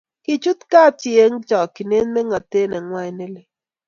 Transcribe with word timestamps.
Kichut 0.23 0.59
kapchi 0.71 1.11
eng 1.23 1.35
chokchinet 1.49 2.07
mengotet 2.13 2.67
nengwai 2.69 3.09
nelel 3.17 3.45